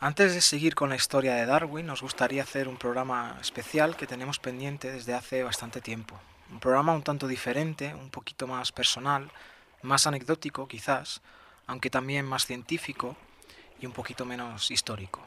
[0.00, 4.06] Antes de seguir con la historia de Darwin, nos gustaría hacer un programa especial que
[4.06, 6.20] tenemos pendiente desde hace bastante tiempo.
[6.52, 9.28] Un programa un tanto diferente, un poquito más personal,
[9.82, 11.20] más anecdótico quizás,
[11.66, 13.16] aunque también más científico
[13.80, 15.20] y un poquito menos histórico.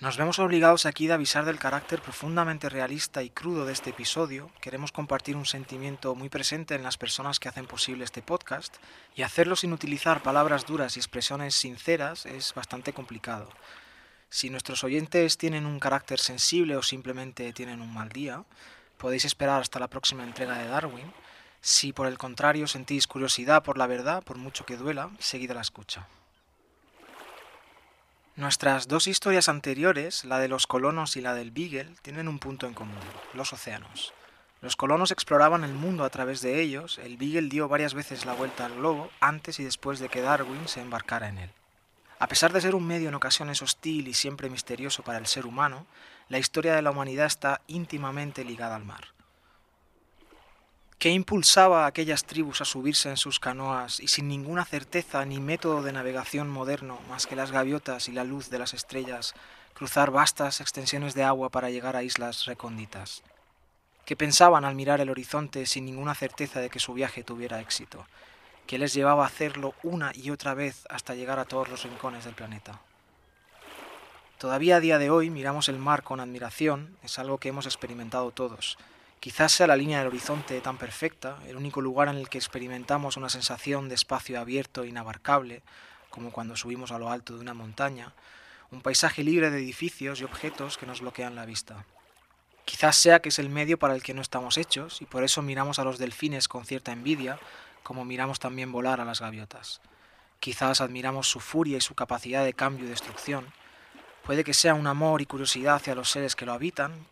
[0.00, 4.48] Nos vemos obligados aquí de avisar del carácter profundamente realista y crudo de este episodio.
[4.60, 8.76] Queremos compartir un sentimiento muy presente en las personas que hacen posible este podcast
[9.16, 13.48] y hacerlo sin utilizar palabras duras y expresiones sinceras es bastante complicado.
[14.30, 18.44] Si nuestros oyentes tienen un carácter sensible o simplemente tienen un mal día,
[18.98, 21.12] podéis esperar hasta la próxima entrega de Darwin.
[21.60, 25.54] Si por el contrario sentís curiosidad por la verdad, por mucho que duela, seguid a
[25.54, 26.06] la escucha.
[28.38, 32.68] Nuestras dos historias anteriores, la de los colonos y la del Beagle, tienen un punto
[32.68, 32.94] en común,
[33.34, 34.14] los océanos.
[34.60, 38.34] Los colonos exploraban el mundo a través de ellos, el Beagle dio varias veces la
[38.34, 41.50] vuelta al globo antes y después de que Darwin se embarcara en él.
[42.20, 45.44] A pesar de ser un medio en ocasiones hostil y siempre misterioso para el ser
[45.44, 45.88] humano,
[46.28, 49.17] la historia de la humanidad está íntimamente ligada al mar.
[50.98, 55.38] ¿Qué impulsaba a aquellas tribus a subirse en sus canoas y sin ninguna certeza ni
[55.38, 59.34] método de navegación moderno más que las gaviotas y la luz de las estrellas
[59.74, 63.22] cruzar vastas extensiones de agua para llegar a islas recónditas?
[64.06, 68.04] ¿Qué pensaban al mirar el horizonte sin ninguna certeza de que su viaje tuviera éxito?
[68.66, 72.24] ¿Qué les llevaba a hacerlo una y otra vez hasta llegar a todos los rincones
[72.24, 72.80] del planeta?
[74.38, 78.32] Todavía a día de hoy miramos el mar con admiración, es algo que hemos experimentado
[78.32, 78.78] todos
[79.20, 83.16] Quizás sea la línea del horizonte tan perfecta, el único lugar en el que experimentamos
[83.16, 85.62] una sensación de espacio abierto e inabarcable,
[86.08, 88.14] como cuando subimos a lo alto de una montaña,
[88.70, 91.84] un paisaje libre de edificios y objetos que nos bloquean la vista.
[92.64, 95.42] Quizás sea que es el medio para el que no estamos hechos y por eso
[95.42, 97.40] miramos a los delfines con cierta envidia,
[97.82, 99.80] como miramos también volar a las gaviotas.
[100.38, 103.46] Quizás admiramos su furia y su capacidad de cambio y destrucción.
[104.22, 107.06] Puede que sea un amor y curiosidad hacia los seres que lo habitan,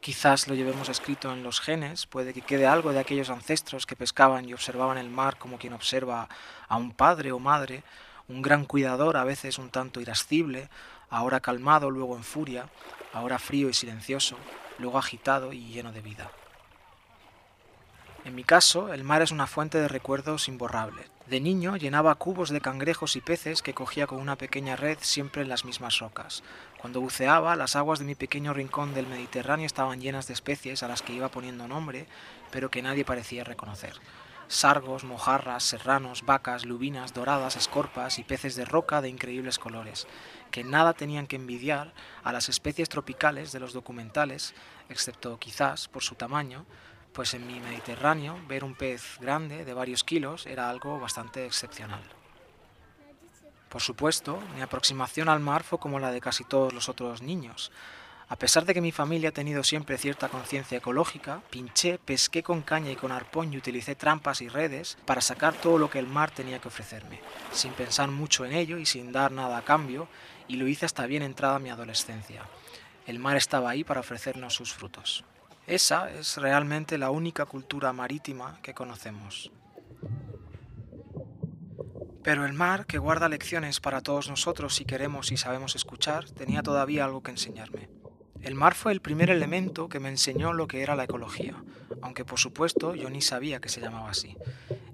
[0.00, 3.96] Quizás lo llevemos escrito en los genes, puede que quede algo de aquellos ancestros que
[3.96, 6.28] pescaban y observaban el mar como quien observa
[6.68, 7.82] a un padre o madre,
[8.28, 10.70] un gran cuidador, a veces un tanto irascible,
[11.10, 12.68] ahora calmado, luego en furia,
[13.12, 14.36] ahora frío y silencioso,
[14.78, 16.30] luego agitado y lleno de vida.
[18.24, 21.17] En mi caso, el mar es una fuente de recuerdos imborrables.
[21.28, 25.42] De niño llenaba cubos de cangrejos y peces que cogía con una pequeña red siempre
[25.42, 26.42] en las mismas rocas.
[26.78, 30.88] Cuando buceaba, las aguas de mi pequeño rincón del Mediterráneo estaban llenas de especies a
[30.88, 32.06] las que iba poniendo nombre,
[32.50, 33.92] pero que nadie parecía reconocer.
[34.46, 40.06] Sargos, mojarras, serranos, vacas, lubinas, doradas, escorpas y peces de roca de increíbles colores,
[40.50, 41.92] que nada tenían que envidiar
[42.24, 44.54] a las especies tropicales de los documentales,
[44.88, 46.64] excepto quizás por su tamaño,
[47.12, 52.02] pues en mi Mediterráneo ver un pez grande de varios kilos era algo bastante excepcional.
[53.68, 57.70] Por supuesto, mi aproximación al mar fue como la de casi todos los otros niños.
[58.30, 62.60] A pesar de que mi familia ha tenido siempre cierta conciencia ecológica, pinché, pesqué con
[62.60, 66.06] caña y con arpón y utilicé trampas y redes para sacar todo lo que el
[66.06, 67.20] mar tenía que ofrecerme,
[67.52, 70.08] sin pensar mucho en ello y sin dar nada a cambio,
[70.46, 72.42] y lo hice hasta bien entrada mi adolescencia.
[73.06, 75.24] El mar estaba ahí para ofrecernos sus frutos.
[75.68, 79.52] Esa es realmente la única cultura marítima que conocemos.
[82.22, 86.62] Pero el mar, que guarda lecciones para todos nosotros si queremos y sabemos escuchar, tenía
[86.62, 87.90] todavía algo que enseñarme.
[88.40, 91.62] El mar fue el primer elemento que me enseñó lo que era la ecología,
[92.00, 94.38] aunque por supuesto yo ni sabía que se llamaba así.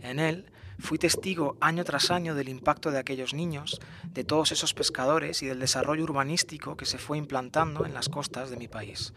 [0.02, 4.74] En él Fui testigo año tras año del impacto de aquellos niños, de todos esos
[4.74, 9.14] pescadores y del desarrollo urbanístico que se fue implantando en las costas de mi país.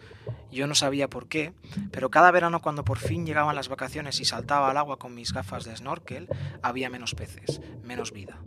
[0.52, 1.54] Yo no sabía por qué,
[1.92, 5.34] pero cada verano cuando por fin llegaban las vacaciones y saltaba al agua con mis
[5.34, 6.28] gafas de snorkel,
[6.62, 8.40] había menos peces, menos vida.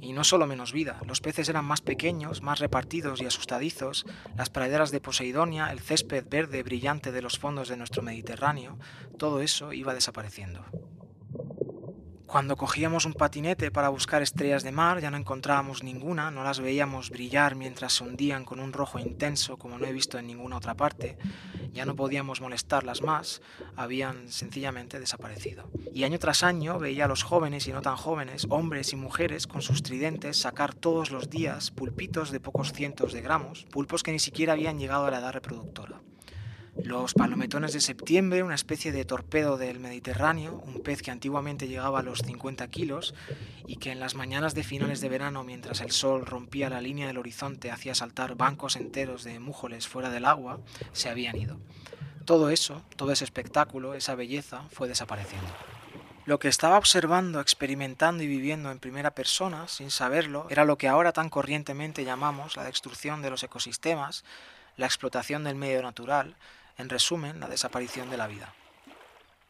[0.00, 4.04] Y no solo menos vida, los peces eran más pequeños, más repartidos y asustadizos,
[4.36, 8.78] las praderas de Poseidonia, el césped verde brillante de los fondos de nuestro Mediterráneo,
[9.16, 10.64] todo eso iba desapareciendo.
[12.32, 16.60] Cuando cogíamos un patinete para buscar estrellas de mar ya no encontrábamos ninguna, no las
[16.60, 20.56] veíamos brillar mientras se hundían con un rojo intenso como no he visto en ninguna
[20.56, 21.18] otra parte,
[21.74, 23.42] ya no podíamos molestarlas más,
[23.76, 25.68] habían sencillamente desaparecido.
[25.92, 29.46] Y año tras año veía a los jóvenes y no tan jóvenes, hombres y mujeres
[29.46, 34.12] con sus tridentes sacar todos los días pulpitos de pocos cientos de gramos, pulpos que
[34.12, 36.00] ni siquiera habían llegado a la edad reproductora.
[36.76, 42.00] Los palometones de septiembre, una especie de torpedo del Mediterráneo, un pez que antiguamente llegaba
[42.00, 43.14] a los 50 kilos
[43.66, 47.06] y que en las mañanas de finales de verano, mientras el sol rompía la línea
[47.06, 50.60] del horizonte, hacía saltar bancos enteros de mújoles fuera del agua,
[50.92, 51.58] se habían ido.
[52.24, 55.52] Todo eso, todo ese espectáculo, esa belleza, fue desapareciendo.
[56.24, 60.88] Lo que estaba observando, experimentando y viviendo en primera persona, sin saberlo, era lo que
[60.88, 64.24] ahora tan corrientemente llamamos la destrucción de los ecosistemas,
[64.76, 66.36] la explotación del medio natural,
[66.82, 68.54] en resumen, la desaparición de la vida.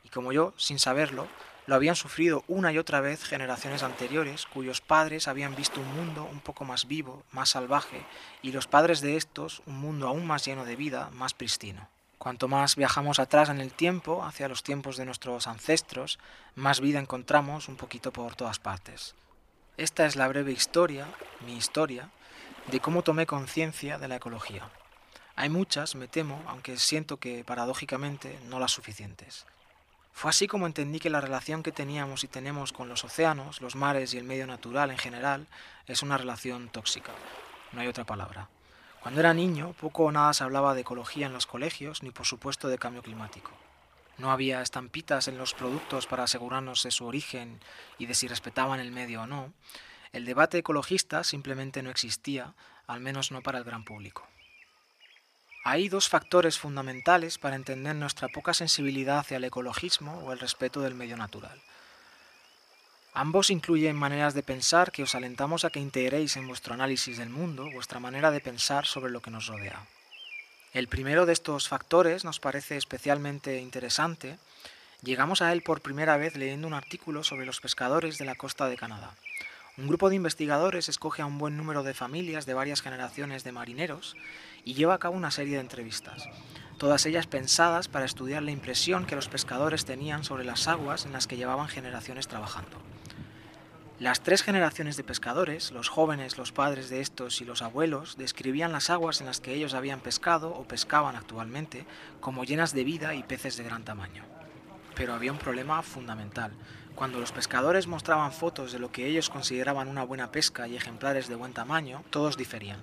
[0.04, 1.26] Y como yo, sin saberlo,
[1.66, 6.28] lo habían sufrido una y otra vez generaciones anteriores cuyos padres habían visto un mundo
[6.30, 8.04] un poco más vivo, más salvaje,
[8.42, 11.88] y los padres de estos un mundo aún más lleno de vida, más pristino.
[12.18, 16.18] Cuanto más viajamos atrás en el tiempo, hacia los tiempos de nuestros ancestros,
[16.54, 19.14] más vida encontramos un poquito por todas partes.
[19.76, 21.06] Esta es la breve historia,
[21.46, 22.10] mi historia,
[22.70, 24.68] de cómo tomé conciencia de la ecología.
[25.34, 29.46] Hay muchas, me temo, aunque siento que paradójicamente no las suficientes.
[30.12, 33.74] Fue así como entendí que la relación que teníamos y tenemos con los océanos, los
[33.74, 35.46] mares y el medio natural en general
[35.86, 37.12] es una relación tóxica.
[37.72, 38.48] No hay otra palabra.
[39.00, 42.26] Cuando era niño, poco o nada se hablaba de ecología en los colegios, ni por
[42.26, 43.50] supuesto de cambio climático.
[44.18, 47.58] No había estampitas en los productos para asegurarnos de su origen
[47.98, 49.52] y de si respetaban el medio o no.
[50.12, 52.54] El debate ecologista simplemente no existía,
[52.86, 54.28] al menos no para el gran público.
[55.64, 60.80] Hay dos factores fundamentales para entender nuestra poca sensibilidad hacia el ecologismo o el respeto
[60.80, 61.60] del medio natural.
[63.14, 67.28] Ambos incluyen maneras de pensar que os alentamos a que integréis en vuestro análisis del
[67.28, 69.86] mundo vuestra manera de pensar sobre lo que nos rodea.
[70.72, 74.38] El primero de estos factores nos parece especialmente interesante.
[75.02, 78.66] Llegamos a él por primera vez leyendo un artículo sobre los pescadores de la costa
[78.68, 79.14] de Canadá.
[79.82, 83.50] Un grupo de investigadores escoge a un buen número de familias de varias generaciones de
[83.50, 84.14] marineros
[84.64, 86.28] y lleva a cabo una serie de entrevistas,
[86.78, 91.10] todas ellas pensadas para estudiar la impresión que los pescadores tenían sobre las aguas en
[91.10, 92.80] las que llevaban generaciones trabajando.
[93.98, 98.70] Las tres generaciones de pescadores, los jóvenes, los padres de estos y los abuelos, describían
[98.70, 101.86] las aguas en las que ellos habían pescado o pescaban actualmente
[102.20, 104.22] como llenas de vida y peces de gran tamaño.
[104.94, 106.52] Pero había un problema fundamental.
[106.94, 111.28] Cuando los pescadores mostraban fotos de lo que ellos consideraban una buena pesca y ejemplares
[111.28, 112.80] de buen tamaño, todos diferían.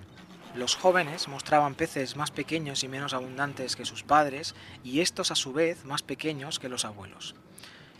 [0.54, 5.36] Los jóvenes mostraban peces más pequeños y menos abundantes que sus padres, y estos a
[5.36, 7.36] su vez más pequeños que los abuelos.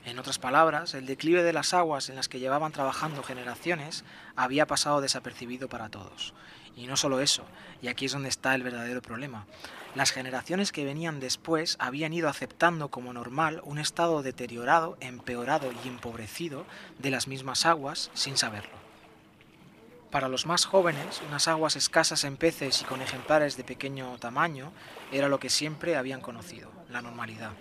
[0.04, 4.04] En otras palabras, el declive de las aguas en las que llevaban trabajando generaciones
[4.34, 6.32] había pasado desapercibido para todos.
[6.76, 7.44] Y no solo eso,
[7.82, 9.46] y aquí es donde está el verdadero problema.
[9.94, 15.88] Las generaciones que venían después habían ido aceptando como normal un estado deteriorado, empeorado y
[15.88, 16.64] empobrecido
[16.98, 18.80] de las mismas aguas sin saberlo.
[20.10, 24.72] Para los más jóvenes, unas aguas escasas en peces y con ejemplares de pequeño tamaño
[25.12, 27.52] era lo que siempre habían conocido, la normalidad.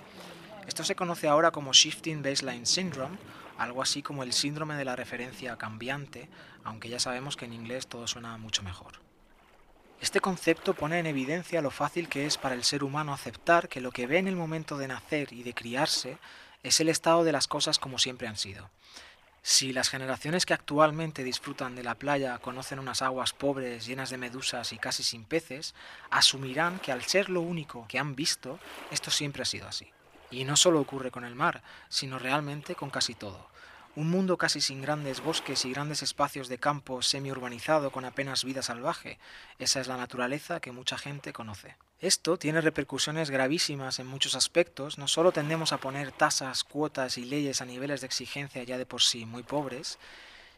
[0.70, 3.18] Esto se conoce ahora como Shifting Baseline Syndrome,
[3.58, 6.30] algo así como el síndrome de la referencia cambiante,
[6.64, 9.02] aunque ya sabemos que en inglés todo suena mucho mejor.
[10.00, 13.82] Este concepto pone en evidencia lo fácil que es para el ser humano aceptar que
[13.82, 16.20] lo que ve en el momento de nacer y de criarse
[16.62, 18.70] es el estado de las cosas como siempre han sido.
[19.42, 24.20] Si las generaciones que actualmente disfrutan de la playa conocen unas aguas pobres, llenas de
[24.20, 25.74] medusas y casi sin peces,
[26.12, 28.60] asumirán que al ser lo único que han visto,
[28.92, 29.92] esto siempre ha sido así.
[30.32, 33.50] Y no solo ocurre con el mar, sino realmente con casi todo.
[33.96, 38.62] Un mundo casi sin grandes bosques y grandes espacios de campo semi-urbanizado con apenas vida
[38.62, 39.18] salvaje.
[39.58, 41.76] Esa es la naturaleza que mucha gente conoce.
[42.00, 44.98] Esto tiene repercusiones gravísimas en muchos aspectos.
[44.98, 48.86] No solo tendemos a poner tasas, cuotas y leyes a niveles de exigencia ya de
[48.86, 50.00] por sí muy pobres,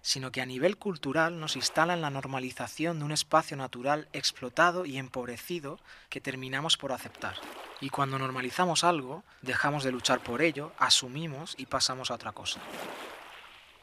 [0.01, 4.85] sino que a nivel cultural nos instala en la normalización de un espacio natural explotado
[4.85, 5.79] y empobrecido
[6.09, 7.35] que terminamos por aceptar.
[7.79, 12.59] Y cuando normalizamos algo, dejamos de luchar por ello, asumimos y pasamos a otra cosa.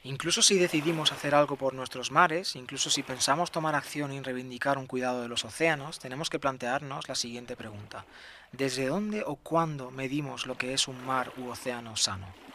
[0.05, 4.79] Incluso si decidimos hacer algo por nuestros mares, incluso si pensamos tomar acción y reivindicar
[4.79, 8.07] un cuidado de los océanos, tenemos que plantearnos la siguiente pregunta.
[8.53, 12.48] ¿Desde dónde o cuándo medimos lo que es un mar u océano sano?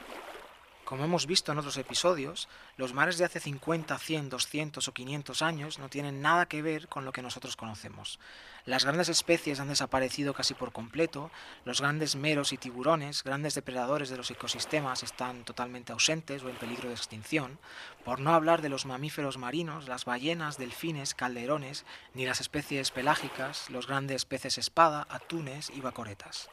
[0.86, 5.42] Como hemos visto en otros episodios, los mares de hace 50, 100, 200 o 500
[5.42, 8.20] años no tienen nada que ver con lo que nosotros conocemos.
[8.66, 11.32] Las grandes especies han desaparecido casi por completo,
[11.64, 16.58] los grandes meros y tiburones, grandes depredadores de los ecosistemas, están totalmente ausentes o en
[16.58, 17.60] peligro de extinción,
[18.04, 23.70] por no hablar de los mamíferos marinos, las ballenas, delfines, calderones, ni las especies pelágicas,
[23.70, 26.50] los grandes peces espada, atunes y bacoretas.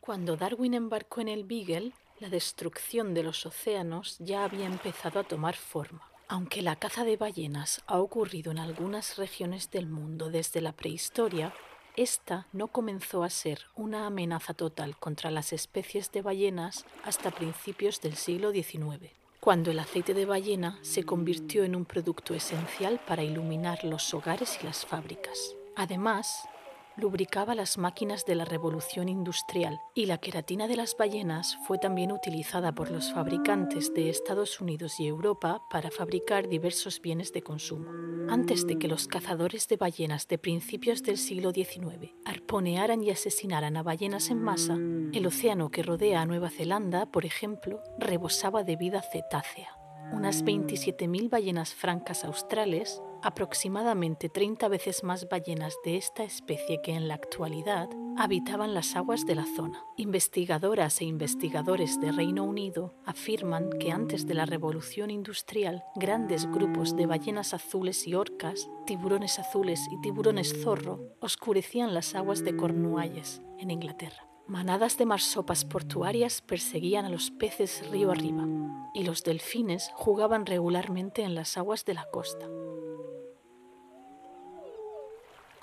[0.00, 5.24] Cuando Darwin embarcó en el Beagle, la destrucción de los océanos ya había empezado a
[5.24, 6.10] tomar forma.
[6.28, 11.54] Aunque la caza de ballenas ha ocurrido en algunas regiones del mundo desde la prehistoria,
[11.94, 18.00] esta no comenzó a ser una amenaza total contra las especies de ballenas hasta principios
[18.00, 23.22] del siglo XIX, cuando el aceite de ballena se convirtió en un producto esencial para
[23.22, 25.54] iluminar los hogares y las fábricas.
[25.76, 26.48] Además,
[26.96, 32.10] lubricaba las máquinas de la revolución industrial y la queratina de las ballenas fue también
[32.10, 37.90] utilizada por los fabricantes de Estados Unidos y Europa para fabricar diversos bienes de consumo.
[38.28, 43.76] Antes de que los cazadores de ballenas de principios del siglo XIX arponearan y asesinaran
[43.76, 44.74] a ballenas en masa,
[45.12, 49.76] el océano que rodea a Nueva Zelanda, por ejemplo, rebosaba de vida cetácea.
[50.12, 57.08] Unas 27.000 ballenas francas australes aproximadamente 30 veces más ballenas de esta especie que en
[57.08, 59.84] la actualidad habitaban las aguas de la zona.
[59.96, 66.96] Investigadoras e investigadores de Reino Unido afirman que antes de la revolución industrial, grandes grupos
[66.96, 73.42] de ballenas azules y orcas, tiburones azules y tiburones zorro oscurecían las aguas de Cornualles,
[73.58, 74.26] en Inglaterra.
[74.48, 78.46] Manadas de marsopas portuarias perseguían a los peces río arriba
[78.94, 82.48] y los delfines jugaban regularmente en las aguas de la costa.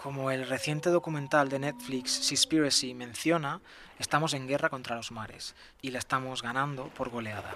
[0.04, 3.62] Como el reciente documental de Netflix Seaspiracy menciona,
[4.00, 7.56] estamos en guerra contra los mares y la estamos ganando por goleada.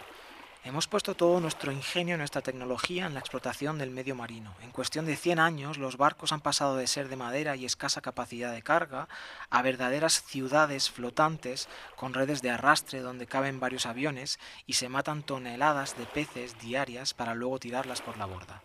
[0.63, 4.55] Hemos puesto todo nuestro ingenio y nuestra tecnología en la explotación del medio marino.
[4.61, 7.99] En cuestión de 100 años, los barcos han pasado de ser de madera y escasa
[7.99, 9.09] capacidad de carga
[9.49, 15.23] a verdaderas ciudades flotantes con redes de arrastre donde caben varios aviones y se matan
[15.23, 18.63] toneladas de peces diarias para luego tirarlas por la borda.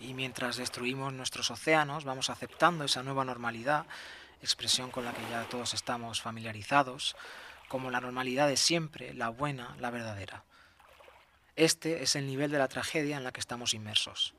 [0.00, 3.86] Y mientras destruimos nuestros océanos, vamos aceptando esa nueva normalidad,
[4.42, 7.16] expresión con la que ya todos estamos familiarizados,
[7.68, 10.44] como la normalidad de siempre, la buena, la verdadera.
[11.56, 14.34] Este es el nivel de la tragedia en la que estamos inmersos.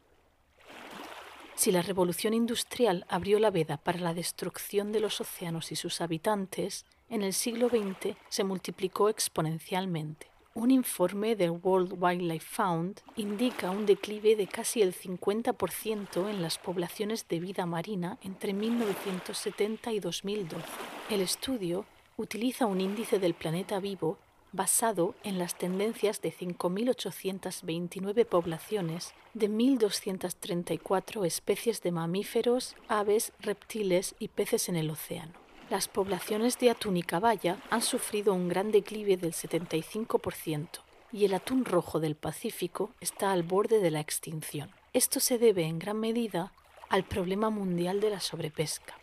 [1.55, 5.99] Si la revolución industrial abrió la veda para la destrucción de los océanos y sus
[5.99, 10.27] habitantes, en el siglo XX se multiplicó exponencialmente.
[10.59, 16.57] Un informe del World Wildlife Fund indica un declive de casi el 50% en las
[16.57, 20.65] poblaciones de vida marina entre 1970 y 2012.
[21.11, 21.85] El estudio
[22.17, 24.17] utiliza un índice del planeta vivo
[24.51, 34.27] basado en las tendencias de 5.829 poblaciones de 1.234 especies de mamíferos, aves, reptiles y
[34.27, 39.17] peces en el océano las poblaciones de atún y caballa han sufrido un gran declive
[39.17, 40.67] del 75%
[41.11, 44.71] y el atún rojo del Pacífico está al borde de la extinción.
[44.93, 46.51] Esto se debe en gran medida
[46.89, 48.97] al problema mundial de la sobrepesca.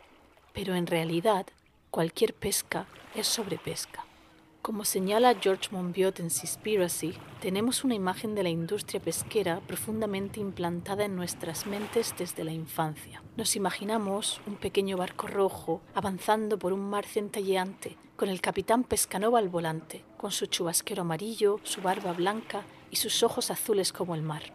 [0.52, 1.46] Pero en realidad,
[1.90, 4.05] cualquier pesca es sobrepesca.
[4.66, 11.04] Como señala George Monbiot en Seaspiracy, tenemos una imagen de la industria pesquera profundamente implantada
[11.04, 13.22] en nuestras mentes desde la infancia.
[13.36, 19.38] Nos imaginamos un pequeño barco rojo avanzando por un mar centelleante, con el capitán Pescanova
[19.38, 24.22] al volante, con su chubasquero amarillo, su barba blanca y sus ojos azules como el
[24.22, 24.52] mar.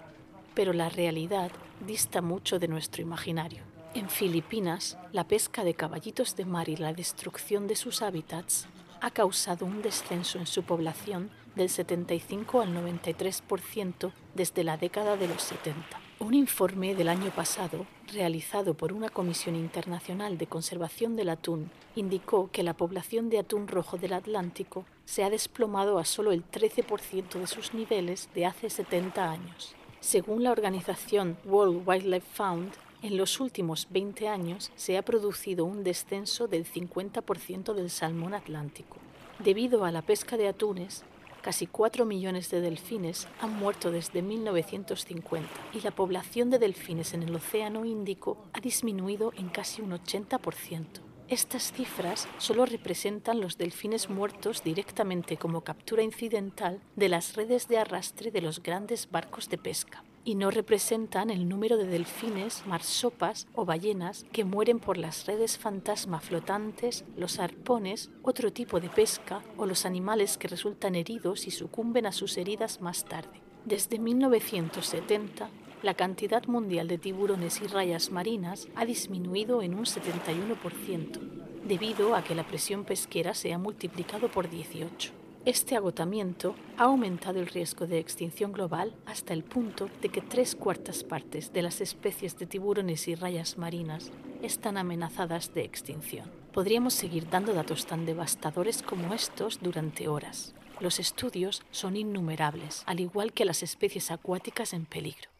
[0.53, 1.51] Pero la realidad
[1.87, 3.63] dista mucho de nuestro imaginario.
[3.93, 8.67] En Filipinas, la pesca de caballitos de mar y la destrucción de sus hábitats
[9.01, 15.27] ha causado un descenso en su población del 75 al 93% desde la década de
[15.27, 15.99] los 70.
[16.19, 22.51] Un informe del año pasado, realizado por una Comisión Internacional de Conservación del Atún, indicó
[22.51, 27.39] que la población de atún rojo del Atlántico se ha desplomado a solo el 13%
[27.39, 29.75] de sus niveles de hace 70 años.
[29.99, 35.83] Según la organización World Wildlife Fund, en los últimos 20 años se ha producido un
[35.83, 38.97] descenso del 50% del salmón atlántico.
[39.39, 41.03] Debido a la pesca de atunes,
[41.41, 47.23] casi 4 millones de delfines han muerto desde 1950 y la población de delfines en
[47.23, 50.85] el Océano Índico ha disminuido en casi un 80%.
[51.27, 57.77] Estas cifras solo representan los delfines muertos directamente como captura incidental de las redes de
[57.77, 63.47] arrastre de los grandes barcos de pesca y no representan el número de delfines, marsopas
[63.55, 69.41] o ballenas que mueren por las redes fantasma flotantes, los arpones, otro tipo de pesca
[69.57, 73.41] o los animales que resultan heridos y sucumben a sus heridas más tarde.
[73.65, 75.49] Desde 1970,
[75.83, 81.19] la cantidad mundial de tiburones y rayas marinas ha disminuido en un 71%,
[81.67, 85.20] debido a que la presión pesquera se ha multiplicado por 18.
[85.43, 90.55] Este agotamiento ha aumentado el riesgo de extinción global hasta el punto de que tres
[90.55, 94.11] cuartas partes de las especies de tiburones y rayas marinas
[94.43, 96.31] están amenazadas de extinción.
[96.53, 100.53] Podríamos seguir dando datos tan devastadores como estos durante horas.
[100.79, 105.31] Los estudios son innumerables, al igual que las especies acuáticas en peligro.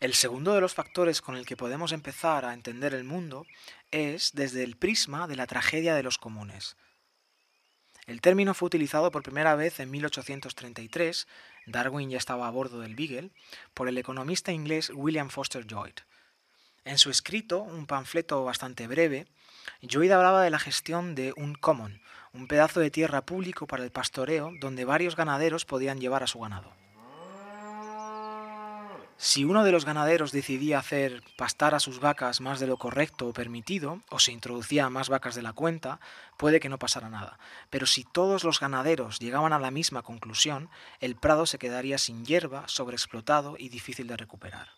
[0.00, 3.46] El segundo de los factores con el que podemos empezar a entender el mundo
[3.92, 6.76] es desde el prisma de la tragedia de los comunes,
[8.06, 11.26] el término fue utilizado por primera vez en 1833,
[11.66, 13.30] Darwin ya estaba a bordo del Beagle,
[13.74, 15.94] por el economista inglés William Foster Lloyd.
[16.84, 19.26] En su escrito, un panfleto bastante breve,
[19.88, 22.00] Joyd hablaba de la gestión de un common,
[22.32, 26.40] un pedazo de tierra público para el pastoreo donde varios ganaderos podían llevar a su
[26.40, 26.79] ganado.
[29.22, 33.28] Si uno de los ganaderos decidía hacer pastar a sus vacas más de lo correcto
[33.28, 36.00] o permitido, o se introducía más vacas de la cuenta,
[36.38, 37.38] puede que no pasara nada.
[37.68, 42.24] Pero si todos los ganaderos llegaban a la misma conclusión, el prado se quedaría sin
[42.24, 44.68] hierba, sobreexplotado y difícil de recuperar.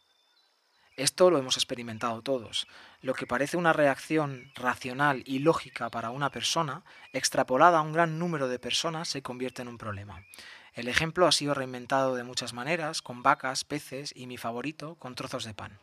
[0.96, 2.66] Esto lo hemos experimentado todos.
[3.00, 6.82] Lo que parece una reacción racional y lógica para una persona,
[7.12, 10.24] extrapolada a un gran número de personas, se convierte en un problema.
[10.74, 15.14] El ejemplo ha sido reinventado de muchas maneras, con vacas, peces y mi favorito, con
[15.14, 15.78] trozos de pan.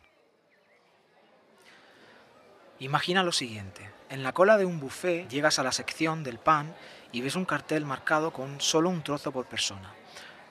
[2.80, 3.88] Imagina lo siguiente.
[4.08, 6.74] En la cola de un buffet llegas a la sección del pan
[7.12, 9.94] y ves un cartel marcado con solo un trozo por persona.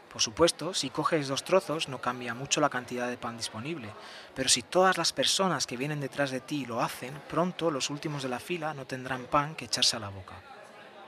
[0.10, 3.90] Por supuesto, si coges dos trozos no cambia mucho la cantidad de pan disponible,
[4.36, 8.24] pero si todas las personas que vienen detrás de ti lo hacen, pronto los últimos
[8.24, 10.36] de la fila no tendrán pan que echarse a la boca.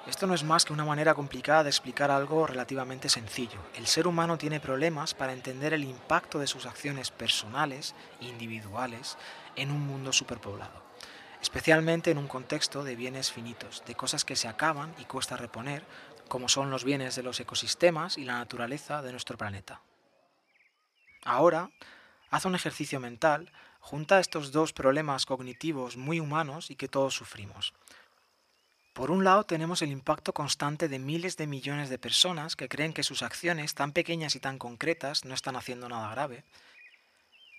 [0.08, 3.60] Esto no es más que una manera complicada de explicar algo relativamente sencillo.
[3.76, 9.18] El ser humano tiene problemas para entender el impacto de sus acciones personales, individuales,
[9.56, 10.82] en un mundo superpoblado,
[11.40, 15.86] especialmente en un contexto de bienes finitos, de cosas que se acaban y cuesta reponer,
[16.28, 19.82] como son los bienes de los ecosistemas y la naturaleza de nuestro planeta.
[21.24, 21.70] Ahora,
[22.32, 27.74] haz un ejercicio mental, junta estos dos problemas cognitivos muy humanos y que todos sufrimos.
[28.94, 32.92] Por un lado tenemos el impacto constante de miles de millones de personas que creen
[32.92, 36.44] que sus acciones tan pequeñas y tan concretas no están haciendo nada grave.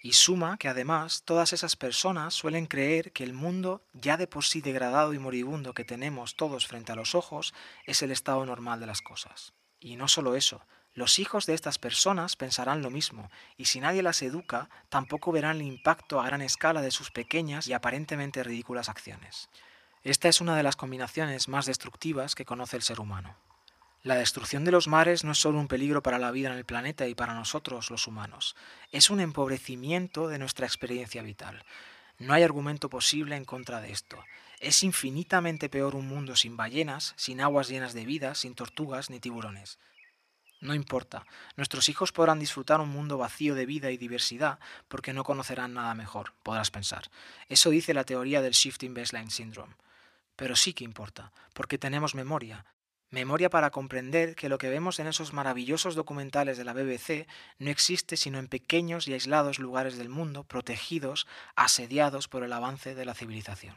[0.02, 4.44] Y suma que además todas esas personas suelen creer que el mundo ya de por
[4.44, 7.54] sí degradado y moribundo que tenemos todos frente a los ojos
[7.86, 9.54] es el estado normal de las cosas.
[9.80, 10.60] Y no solo eso,
[10.92, 15.56] los hijos de estas personas pensarán lo mismo, y si nadie las educa, tampoco verán
[15.56, 19.48] el impacto a gran escala de sus pequeñas y aparentemente ridículas acciones.
[20.04, 23.36] Esta es una de las combinaciones más destructivas que conoce el ser humano.
[24.02, 26.64] La destrucción de los mares no es solo un peligro para la vida en el
[26.64, 28.56] planeta y para nosotros los humanos,
[28.90, 31.64] es un empobrecimiento de nuestra experiencia vital.
[32.18, 34.18] No hay argumento posible en contra de esto.
[34.58, 39.20] Es infinitamente peor un mundo sin ballenas, sin aguas llenas de vida, sin tortugas ni
[39.20, 39.78] tiburones.
[40.60, 45.22] No importa, nuestros hijos podrán disfrutar un mundo vacío de vida y diversidad porque no
[45.22, 47.08] conocerán nada mejor, podrás pensar.
[47.48, 49.74] Eso dice la teoría del Shifting Baseline Syndrome.
[50.42, 52.64] Pero sí que importa, porque tenemos memoria.
[53.10, 57.28] Memoria para comprender que lo que vemos en esos maravillosos documentales de la BBC
[57.60, 62.96] no existe sino en pequeños y aislados lugares del mundo, protegidos, asediados por el avance
[62.96, 63.76] de la civilización.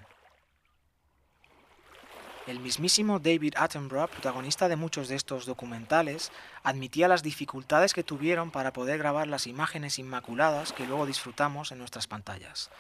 [2.48, 6.32] El mismísimo David Attenborough, protagonista de muchos de estos documentales,
[6.64, 11.78] admitía las dificultades que tuvieron para poder grabar las imágenes inmaculadas que luego disfrutamos en
[11.78, 12.72] nuestras pantallas.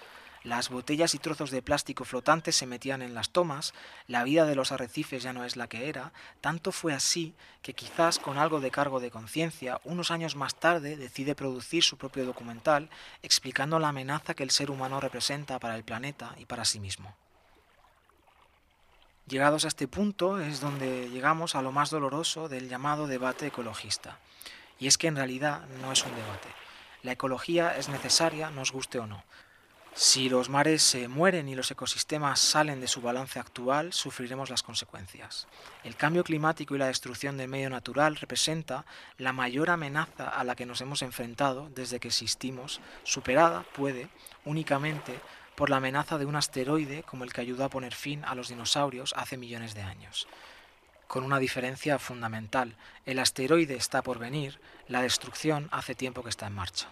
[0.45, 3.73] Las botellas y trozos de plástico flotantes se metían en las tomas,
[4.08, 7.73] la vida de los arrecifes ya no es la que era, tanto fue así que
[7.73, 12.27] quizás con algo de cargo de conciencia, unos años más tarde decide producir su propio
[12.27, 12.91] documental
[13.23, 17.15] explicando la amenaza que el ser humano representa para el planeta y para sí mismo.
[19.25, 24.19] Llegados a este punto es donde llegamos a lo más doloroso del llamado debate ecologista.
[24.77, 26.49] Y es que en realidad no es un debate.
[27.01, 29.23] La ecología es necesaria, nos guste o no.
[29.97, 34.62] Si los mares se mueren y los ecosistemas salen de su balance actual, sufriremos las
[34.62, 35.47] consecuencias.
[35.86, 38.86] El cambio climático y la destrucción del medio natural representa
[39.17, 44.10] la mayor amenaza a la que nos hemos enfrentado desde que existimos, superada, puede,
[44.43, 45.21] únicamente
[45.55, 48.49] por la amenaza de un asteroide como el que ayudó a poner fin a los
[48.49, 50.27] dinosaurios hace millones de años.
[51.08, 56.47] Con una diferencia fundamental, el asteroide está por venir, la destrucción hace tiempo que está
[56.47, 56.89] en marcha.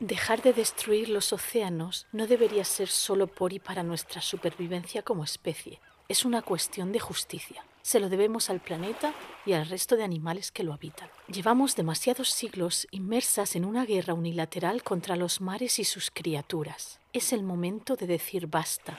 [0.00, 5.24] Dejar de destruir los océanos no debería ser solo por y para nuestra supervivencia como
[5.24, 5.80] especie.
[6.08, 7.64] Es una cuestión de justicia.
[7.82, 9.12] Se lo debemos al planeta
[9.44, 11.10] y al resto de animales que lo habitan.
[11.26, 17.00] Llevamos demasiados siglos inmersas en una guerra unilateral contra los mares y sus criaturas.
[17.12, 18.96] Es el momento de decir basta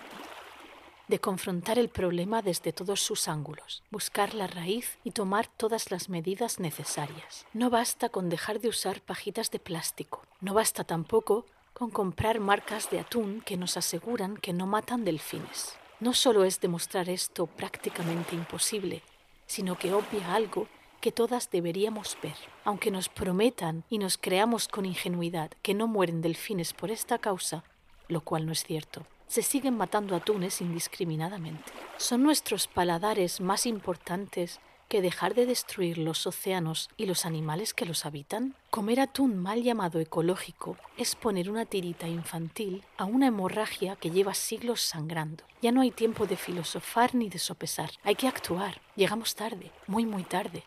[1.09, 6.07] de confrontar el problema desde todos sus ángulos, buscar la raíz y tomar todas las
[6.07, 7.47] medidas necesarias.
[7.51, 12.91] No basta con dejar de usar pajitas de plástico, no basta tampoco con comprar marcas
[12.91, 15.75] de atún que nos aseguran que no matan delfines.
[15.99, 19.01] No solo es demostrar esto prácticamente imposible,
[19.47, 20.67] sino que obvia algo
[21.01, 22.35] que todas deberíamos ver.
[22.65, 27.63] Aunque nos prometan y nos creamos con ingenuidad que no mueren delfines por esta causa,
[28.07, 31.71] lo cual no es cierto se siguen matando atunes indiscriminadamente.
[31.97, 37.85] ¿Son nuestros paladares más importantes que dejar de destruir los océanos y los animales que
[37.85, 38.55] los habitan?
[38.71, 44.33] Comer atún mal llamado ecológico es poner una tirita infantil a una hemorragia que lleva
[44.33, 45.43] siglos sangrando.
[45.61, 47.91] Ya no hay tiempo de filosofar ni de sopesar.
[48.03, 48.81] Hay que actuar.
[48.95, 50.63] Llegamos tarde, muy muy tarde.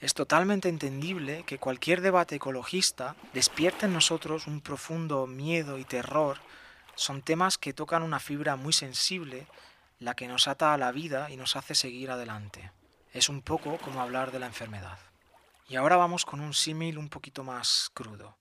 [0.00, 6.38] Es totalmente entendible que cualquier debate ecologista despierte en nosotros un profundo miedo y terror.
[6.96, 9.46] Son temas que tocan una fibra muy sensible,
[10.00, 12.72] la que nos ata a la vida y nos hace seguir adelante.
[13.12, 14.98] Es un poco como hablar de la enfermedad.
[15.68, 18.36] Y ahora vamos con un símil un poquito más crudo.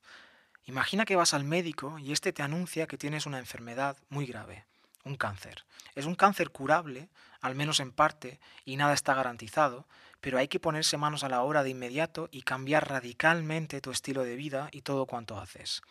[0.67, 4.63] Imagina que vas al médico y este te anuncia que tienes una enfermedad muy grave,
[5.03, 5.65] un cáncer.
[5.93, 7.09] Es un cáncer curable,
[7.41, 9.85] al menos en parte, y nada está garantizado,
[10.25, 14.23] pero hay que ponerse manos a la obra de inmediato y cambiar radicalmente tu estilo
[14.23, 15.83] de vida y todo cuanto haces.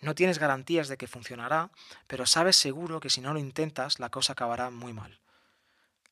[0.00, 1.70] No tienes garantías de que funcionará,
[2.06, 5.20] pero sabes seguro que si no lo intentas la cosa acabará muy mal.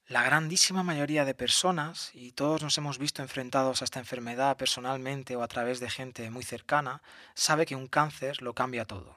[0.07, 5.35] La grandísima mayoría de personas, y todos nos hemos visto enfrentados a esta enfermedad personalmente
[5.37, 7.01] o a través de gente muy cercana,
[7.33, 9.17] sabe que un cáncer lo cambia todo.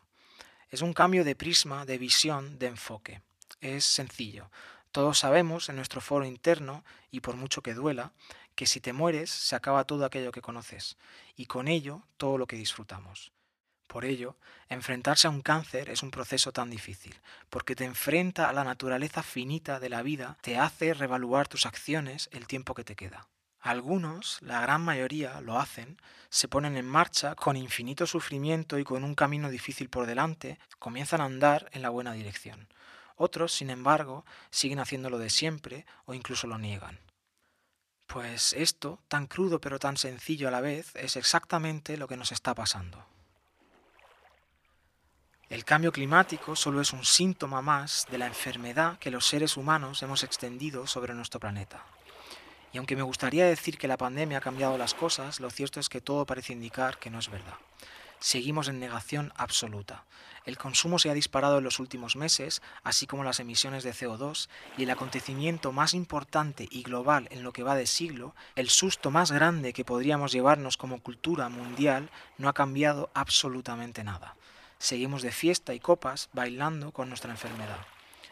[0.69, 3.23] Es un cambio de prisma, de visión, de enfoque.
[3.59, 4.49] Es sencillo.
[4.93, 8.13] Todos sabemos en nuestro foro interno, y por mucho que duela,
[8.55, 10.97] que si te mueres se acaba todo aquello que conoces,
[11.35, 13.31] y con ello todo lo que disfrutamos.
[13.87, 14.37] Por ello,
[14.69, 17.15] enfrentarse a un cáncer es un proceso tan difícil,
[17.49, 22.29] porque te enfrenta a la naturaleza finita de la vida, te hace revaluar tus acciones
[22.31, 23.27] el tiempo que te queda.
[23.59, 25.97] Algunos, la gran mayoría, lo hacen,
[26.29, 31.21] se ponen en marcha con infinito sufrimiento y con un camino difícil por delante, comienzan
[31.21, 32.67] a andar en la buena dirección.
[33.15, 36.99] Otros, sin embargo, siguen haciendo de siempre o incluso lo niegan.
[38.07, 42.31] Pues esto, tan crudo pero tan sencillo a la vez, es exactamente lo que nos
[42.31, 43.05] está pasando.
[45.49, 50.01] El cambio climático solo es un síntoma más de la enfermedad que los seres humanos
[50.01, 51.83] hemos extendido sobre nuestro planeta.
[52.71, 55.89] Y aunque me gustaría decir que la pandemia ha cambiado las cosas, lo cierto es
[55.89, 57.57] que todo parece indicar que no es verdad
[58.23, 60.05] seguimos en negación absoluta.
[60.45, 64.47] El consumo se ha disparado en los últimos meses, así como las emisiones de CO2,
[64.77, 69.11] y el acontecimiento más importante y global en lo que va de siglo, el susto
[69.11, 74.37] más grande que podríamos llevarnos como cultura mundial, no ha cambiado absolutamente nada.
[74.79, 77.85] Seguimos de fiesta y copas bailando con nuestra enfermedad.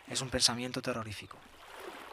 [0.07, 1.37] Es un pensamiento terrorífico.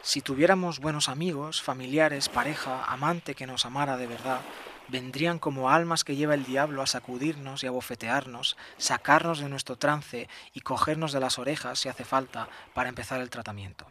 [0.01, 4.41] Si tuviéramos buenos amigos, familiares, pareja, amante que nos amara de verdad,
[4.89, 9.75] vendrían como almas que lleva el diablo a sacudirnos y a bofetearnos, sacarnos de nuestro
[9.75, 13.85] trance y cogernos de las orejas si hace falta para empezar el tratamiento.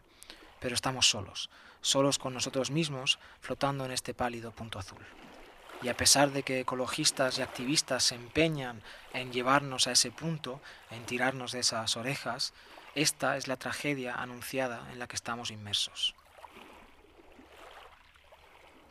[0.60, 5.04] Pero estamos solos, solos con nosotros mismos, flotando en este pálido punto azul.
[5.80, 8.82] Y a pesar de que ecologistas y activistas se empeñan
[9.12, 12.52] en llevarnos a ese punto, en tirarnos de esas orejas,
[12.96, 16.16] esta es la tragedia anunciada en la que estamos inmersos.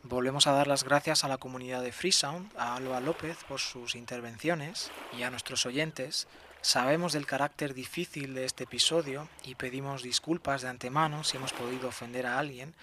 [0.03, 3.95] Volvemos a dar las gracias a la comunidad de Freesound, a Alba López por sus
[3.95, 6.27] intervenciones y a nuestros oyentes.
[6.61, 11.89] Sabemos del carácter difícil de este episodio y pedimos disculpas de antemano si hemos podido
[11.89, 12.73] ofender a alguien,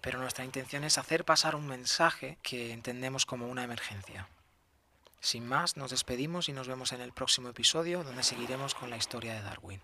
[0.00, 4.28] pero nuestra intención es hacer pasar un mensaje que entendemos como una emergencia.
[5.20, 8.96] Sin más, nos despedimos y nos vemos en el próximo episodio donde seguiremos con la
[8.96, 9.80] historia de Darwin.